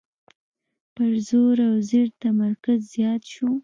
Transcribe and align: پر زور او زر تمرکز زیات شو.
پر 0.93 1.13
زور 1.27 1.57
او 1.67 1.73
زر 1.89 2.07
تمرکز 2.21 2.79
زیات 2.93 3.21
شو. 3.33 3.47